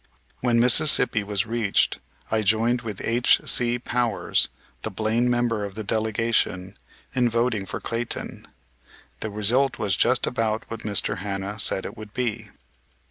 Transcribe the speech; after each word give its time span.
When 0.39 0.59
Mississippi 0.59 1.23
was 1.23 1.45
reached, 1.45 1.99
I 2.31 2.41
joined 2.41 2.81
with 2.81 3.03
H.C. 3.05 3.77
Powers, 3.77 4.49
the 4.81 4.89
Blaine 4.89 5.29
member 5.29 5.63
of 5.63 5.75
the 5.75 5.83
delegation, 5.83 6.75
in 7.13 7.29
voting 7.29 7.67
for 7.67 7.79
Clayton. 7.79 8.47
The 9.19 9.29
result 9.29 9.77
was 9.77 9.95
just 9.95 10.25
about 10.25 10.63
what 10.71 10.79
Mr. 10.79 11.19
Hanna 11.19 11.59
said 11.59 11.85
it 11.85 11.95
would 11.95 12.13
be. 12.15 12.49